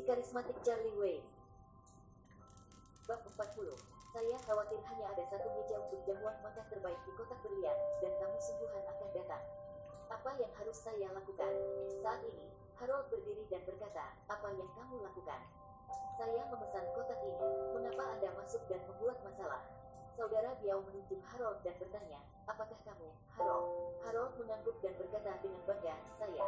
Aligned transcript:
Si 0.00 0.08
karismatik 0.08 0.56
Charlie 0.64 0.96
Wayne. 0.96 1.28
Bab 3.04 3.20
40. 3.36 3.68
Saya 4.16 4.36
khawatir 4.48 4.80
hanya 4.88 5.12
ada 5.12 5.28
satu 5.28 5.44
meja 5.52 5.76
untuk 5.76 6.00
jamuan 6.08 6.32
makan 6.40 6.64
terbaik 6.72 6.96
di 7.04 7.12
kotak 7.20 7.36
berlian, 7.44 7.76
dan 8.00 8.08
tamu 8.16 8.40
sungguhan 8.40 8.80
akan 8.80 9.08
datang. 9.12 9.44
Apa 10.08 10.40
yang 10.40 10.48
harus 10.56 10.72
saya 10.80 11.04
lakukan? 11.12 11.52
Saat 12.00 12.24
ini, 12.24 12.48
Harold 12.80 13.12
berdiri 13.12 13.44
dan 13.52 13.60
berkata, 13.68 14.16
apa 14.24 14.48
yang 14.56 14.64
kamu 14.72 15.04
lakukan? 15.04 15.40
Saya 16.16 16.48
memesan 16.48 16.84
kotak 16.96 17.20
ini. 17.20 17.48
Mengapa 17.76 18.04
Anda 18.16 18.32
masuk 18.40 18.64
dan 18.72 18.80
membuat 18.88 19.20
masalah? 19.20 19.60
Saudara 20.16 20.56
Biao 20.64 20.80
menunjuk 20.80 21.20
Harold 21.28 21.60
dan 21.60 21.76
bertanya, 21.76 22.24
apakah 22.48 22.80
kamu, 22.88 23.12
Harold? 23.36 23.68
Harold 24.08 24.32
mengangguk 24.40 24.80
dan 24.80 24.96
berkata 24.96 25.36
dengan 25.44 25.60
bangga, 25.68 25.92
saya. 26.16 26.44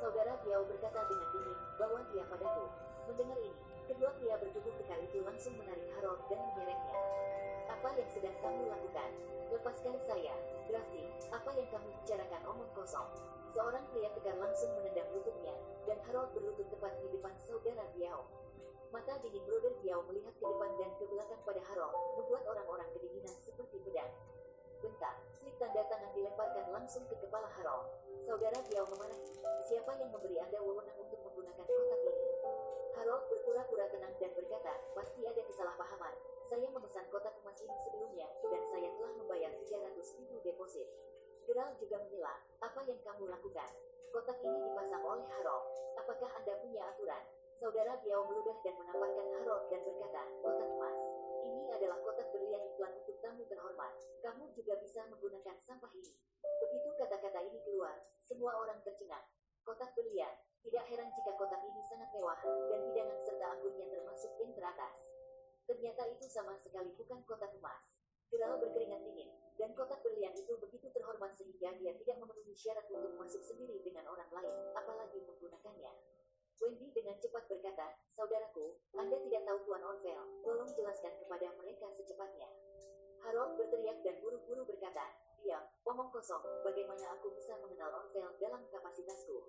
Saudara 0.00 0.40
Biao 0.40 0.64
berkata 0.64 1.04
dengan 1.04 1.28
dingin, 1.36 1.58
bawa 1.76 2.00
dia 2.08 2.24
padaku. 2.32 2.93
Mendengar 3.04 3.36
ini, 3.36 3.52
kedua 3.84 4.10
pria 4.16 4.36
bertubuh 4.40 4.74
kekar 4.80 4.96
itu 5.04 5.20
langsung 5.20 5.52
menarik 5.60 5.84
Harold 5.96 6.20
dan 6.32 6.40
menyeretnya. 6.40 6.96
Apa 7.68 7.88
yang 8.00 8.08
sedang 8.08 8.36
kamu 8.40 8.64
lakukan? 8.64 9.10
Lepaskan 9.52 9.96
saya. 10.08 10.34
Grafti, 10.64 11.04
apa 11.28 11.50
yang 11.52 11.68
kamu 11.68 11.88
bicarakan 12.00 12.42
omong 12.48 12.70
kosong? 12.72 13.08
Seorang 13.52 13.84
pria 13.92 14.08
tegar 14.16 14.34
langsung 14.40 14.72
menendang 14.80 15.06
lututnya, 15.12 15.54
dan 15.84 16.00
Harold 16.08 16.32
berlutut 16.32 16.66
tepat 16.72 16.96
di 17.04 17.12
depan 17.12 17.34
saudara 17.44 17.84
Biao. 17.92 18.24
Mata 18.88 19.14
dingin 19.20 19.42
Brother 19.44 19.74
Biao 19.84 20.00
melihat 20.08 20.34
ke 20.40 20.44
depan 20.48 20.70
dan 20.80 20.90
ke 20.96 21.04
belakang 21.06 21.42
pada 21.44 21.62
Harold, 21.70 21.94
membuat 22.18 22.42
orang-orang 22.50 22.88
kedinginan 22.96 23.36
seperti 23.44 23.78
pedang. 23.84 24.10
Bentar, 24.80 25.16
slip 25.34 25.54
tanda 25.60 25.82
tangan 25.86 26.10
dilemparkan 26.16 26.66
langsung 26.72 27.04
ke 27.06 27.14
kepala 27.20 27.46
Harold. 27.58 27.90
Saudara 28.24 28.58
Biao 28.64 28.88
memarahi, 28.88 29.28
siapa 29.68 29.92
yang 30.00 30.10
memberi 30.10 30.40
Anda 30.40 30.58
wewenang 30.64 30.93
Harold 33.14 33.30
berpura-pura 33.30 33.86
tenang 33.94 34.10
dan 34.18 34.34
berkata, 34.34 34.74
pasti 34.90 35.22
ada 35.22 35.38
kesalahpahaman. 35.46 36.18
Saya 36.50 36.66
memesan 36.66 37.06
kotak 37.14 37.30
emas 37.46 37.54
ini 37.62 37.78
sebelumnya, 37.86 38.26
dan 38.42 38.58
saya 38.66 38.90
telah 38.90 39.14
membayar 39.14 39.54
300 39.54 40.18
ribu 40.18 40.42
deposit. 40.42 40.82
Gerald 41.46 41.78
juga 41.78 42.02
menyela, 42.02 42.34
apa 42.58 42.82
yang 42.82 42.98
kamu 43.06 43.30
lakukan? 43.30 43.70
Kotak 44.10 44.34
ini 44.42 44.66
dipasang 44.66 44.98
oleh 45.06 45.22
Harold. 45.30 45.62
Apakah 45.94 46.26
Anda 46.42 46.58
punya 46.58 46.82
aturan? 46.90 47.22
Saudara 47.54 47.94
Biao 48.02 48.26
meludah 48.26 48.58
dan 48.66 48.74
menampakkan 48.82 49.26
Harold 49.38 49.62
dan 49.70 49.80
berkata, 49.86 50.22
kotak 50.42 50.70
emas. 50.74 50.98
Ini 51.46 51.62
adalah 51.70 51.98
kotak 52.02 52.26
berlian 52.34 52.66
iklan 52.66 52.98
untuk 52.98 53.14
tamu 53.22 53.46
terhormat. 53.46 53.94
Kamu 54.26 54.50
juga 54.58 54.74
bisa 54.82 55.06
menggunakan 55.06 55.54
sampah 55.62 55.92
ini. 55.94 56.18
Begitu 56.42 56.90
kata-kata 56.98 57.46
ini 57.46 57.62
keluar, 57.62 57.94
semua 58.26 58.58
orang 58.58 58.82
tercengang. 58.82 59.22
Kotak 59.64 59.96
berlian, 59.96 60.28
tidak 60.60 60.84
heran 60.92 61.08
jika 61.16 61.32
kotak 61.40 61.64
ini 61.64 61.80
sangat 61.88 62.12
mewah, 62.12 62.36
dan 62.44 62.84
hidangan 62.84 63.16
serta 63.24 63.46
anggurnya 63.48 63.88
termasuk 63.88 64.28
yang 64.36 64.52
teratas. 64.52 64.92
Ternyata 65.64 66.04
itu 66.12 66.28
sama 66.28 66.52
sekali 66.60 66.92
bukan 67.00 67.24
kotak 67.24 67.48
emas. 67.56 67.80
Gerald 68.28 68.60
berkeringat 68.60 69.00
dingin, 69.08 69.32
dan 69.56 69.72
kotak 69.72 70.04
berlian 70.04 70.36
itu 70.36 70.52
begitu 70.60 70.92
terhormat 70.92 71.32
sehingga 71.32 71.72
dia 71.80 71.96
tidak 71.96 72.16
memenuhi 72.20 72.52
syarat 72.52 72.84
untuk 72.92 73.16
masuk 73.16 73.40
sendiri 73.40 73.80
dengan 73.80 74.04
orang 74.12 74.28
lain, 74.36 74.52
apalagi 74.76 75.24
menggunakannya. 75.24 75.92
Wendy 76.60 76.92
dengan 76.92 77.16
cepat 77.24 77.48
berkata, 77.48 77.96
Saudaraku, 78.12 78.76
Anda 79.00 79.16
tidak 79.24 79.48
tahu 79.48 79.58
Tuan 79.64 79.80
Orvel, 79.80 80.22
tolong 80.44 80.68
jelaskan 80.76 81.12
kepada 81.24 81.48
mereka 81.56 81.88
secepatnya. 81.96 82.52
Harold 83.24 83.56
berteriak 83.56 84.04
dan 84.04 84.20
buru-buru 84.20 84.68
berkata, 84.68 85.08
Diam, 85.44 85.60
omong 85.84 86.08
kosong, 86.08 86.40
bagaimana 86.64 87.20
aku 87.20 87.28
bisa 87.36 87.52
mengenal 87.60 87.92
Orvel 88.00 88.32
dalam 88.40 88.64
kapasitasku? 88.72 89.44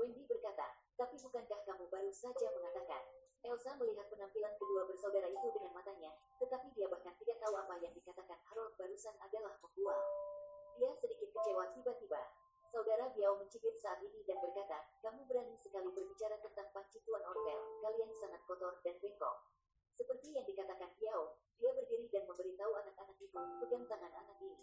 Wendy 0.00 0.24
berkata, 0.24 0.64
tapi 0.96 1.20
bukankah 1.20 1.60
kamu 1.60 1.84
baru 1.92 2.08
saja 2.08 2.48
mengatakan? 2.56 3.04
Elsa 3.44 3.76
melihat 3.76 4.08
penampilan 4.08 4.56
kedua 4.56 4.88
bersaudara 4.88 5.28
itu 5.28 5.44
dengan 5.52 5.76
matanya, 5.76 6.08
tetapi 6.40 6.72
dia 6.72 6.88
bahkan 6.88 7.12
tidak 7.20 7.36
tahu 7.36 7.52
apa 7.52 7.76
yang 7.84 7.92
dikatakan 7.92 8.40
Harold 8.48 8.80
barusan 8.80 9.12
adalah 9.20 9.52
membual. 9.60 10.00
Dia 10.80 10.96
sedikit 10.96 11.28
kecewa 11.28 11.68
tiba-tiba. 11.76 12.32
Saudara 12.72 13.12
Biao 13.12 13.36
mencibir 13.36 13.76
saat 13.76 14.00
ini 14.00 14.24
dan 14.24 14.40
berkata, 14.40 14.88
kamu 15.04 15.20
berani 15.28 15.52
sekali 15.60 15.92
berbicara 15.92 16.40
tentang 16.40 16.72
panci 16.72 16.96
Tuan 17.04 17.20
Orvel, 17.28 17.60
kalian 17.84 18.08
sangat 18.16 18.40
kotor 18.48 18.80
dan 18.80 18.96
bengkok. 19.04 19.36
Seperti 19.92 20.32
yang 20.32 20.48
dikatakan 20.48 20.96
Biao, 20.96 21.36
dia 21.60 21.76
berdiri 21.76 22.08
dan 22.08 22.24
memberitahu 22.24 22.72
anak-anak 22.72 23.20
itu, 23.20 23.36
pegang 23.36 23.84
tangan 23.84 24.12
anak 24.16 24.40
ini. 24.40 24.55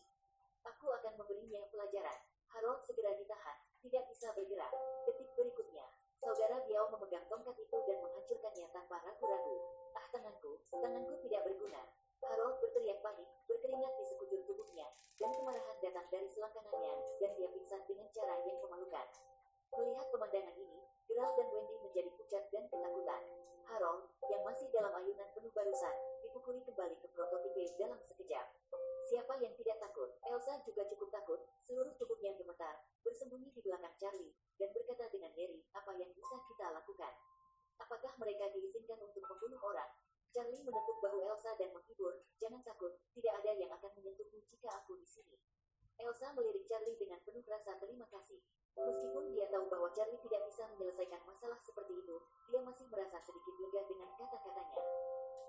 Memberinya 1.43 1.67
pelajaran. 1.75 2.19
Harold 2.55 2.87
segera 2.87 3.11
ditahan, 3.19 3.57
tidak 3.83 4.07
bisa 4.07 4.31
bergerak. 4.31 4.71
Detik 5.03 5.27
berikutnya, 5.35 5.83
saudara 6.23 6.63
Biao 6.63 6.87
memegang 6.87 7.27
tongkat 7.27 7.59
itu 7.59 7.77
dan 7.83 7.99
menghancurkannya 7.99 8.67
tanpa 8.71 9.03
ragu-ragu. 9.03 9.59
Ah 9.91 10.07
tanganku, 10.15 10.55
tanganku 10.71 11.19
tidak 11.27 11.43
berguna. 11.43 11.83
Harold 12.23 12.63
berteriak 12.63 13.03
panik, 13.03 13.27
berkeringat 13.51 13.91
di 13.91 14.03
sekujur 14.07 14.39
tubuhnya, 14.47 14.87
dan 15.19 15.35
kemarahan 15.35 15.77
datang 15.83 16.07
dari 16.07 16.27
selangkangannya, 16.31 16.95
dan 17.19 17.29
dia 17.35 17.47
pingsan 17.51 17.81
dengan 17.91 18.07
cara 18.15 18.35
yang 18.47 18.57
memalukan. 18.63 19.07
Melihat 19.75 20.07
pemandangan 20.15 20.55
ini, 20.55 20.79
Gerald 21.11 21.35
dan 21.35 21.47
Wendy 21.51 21.75
menjadi 21.83 22.09
pucat 22.15 22.43
dan 22.55 22.63
ketakutan. 22.71 23.21
Harold, 23.67 24.07
yang 24.31 24.47
masih 24.47 24.71
dalam 24.71 24.95
ayunan 24.95 25.27
penuh 25.35 25.51
barusan, 25.51 25.95
dipukuli 26.23 26.63
kembali 26.63 26.95
ke 27.03 27.07
prototipe 27.11 27.67
dalam 27.75 27.99
sekejap. 28.07 28.47
Siapa 29.03 29.35
yang 29.43 29.51
tidak 29.59 29.77
takut? 29.83 30.09
Elsa 30.23 30.63
juga 30.63 30.87
cukup 30.87 31.02
bersembunyi 33.03 33.49
di 33.51 33.61
belakang 33.63 33.95
Charlie, 33.99 34.33
dan 34.59 34.69
berkata 34.71 35.05
dengan 35.11 35.31
Mary, 35.35 35.59
apa 35.75 35.91
yang 35.97 36.11
bisa 36.15 36.35
kita 36.47 36.71
lakukan? 36.71 37.13
Apakah 37.81 38.13
mereka 38.21 38.47
diizinkan 38.53 38.99
untuk 39.03 39.23
membunuh 39.27 39.61
orang? 39.65 39.91
Charlie 40.33 40.65
menepuk 40.65 40.97
bahu 40.97 41.29
Elsa 41.29 41.53
dan 41.61 41.69
menghibur, 41.77 42.25
jangan 42.41 42.61
takut, 42.65 42.97
tidak 43.13 43.33
ada 43.43 43.51
yang 43.53 43.69
akan 43.69 43.91
menyentuhmu 44.01 44.41
jika 44.49 44.69
aku 44.81 44.97
di 44.97 45.05
sini. 45.05 45.37
Elsa 46.01 46.33
melirik 46.33 46.65
Charlie 46.65 46.97
dengan 46.97 47.21
penuh 47.21 47.45
rasa 47.45 47.77
terima 47.77 48.09
kasih. 48.09 48.41
Meskipun 48.73 49.29
dia 49.29 49.45
tahu 49.53 49.69
bahwa 49.69 49.93
Charlie 49.93 50.17
tidak 50.25 50.41
bisa 50.49 50.65
menyelesaikan 50.73 51.21
masalah 51.29 51.61
seperti 51.61 51.93
itu, 51.93 52.17
dia 52.49 52.59
masih 52.65 52.89
merasa 52.89 53.21
sedikit 53.21 53.53
lega 53.61 53.81
dengan 53.85 54.09
kata-katanya. 54.17 54.81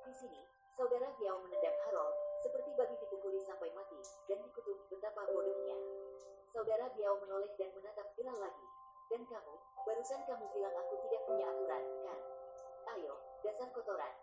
Di 0.04 0.12
sini, 0.12 0.41
saudara 0.76 1.08
Biao 1.16 1.41
menendang 1.41 1.78
Harold, 1.88 2.12
seperti 2.44 2.76
babi 2.76 2.94
dipukuli 3.00 3.41
sampai 3.41 3.72
mati, 3.72 3.97
Saudara 6.64 6.88
Biao 6.97 7.20
menoleh 7.20 7.52
dan 7.60 7.69
menatap 7.76 8.08
Gerald 8.16 8.41
lagi. 8.41 8.64
Dan 9.12 9.20
kamu, 9.28 9.52
barusan 9.84 10.20
kamu 10.25 10.48
bilang 10.56 10.72
aku 10.72 10.97
tidak 11.04 11.20
punya 11.28 11.44
aturan, 11.44 11.84
kan? 12.08 12.20
Ayo, 12.97 13.20
dasar 13.44 13.69
kotoran, 13.76 14.16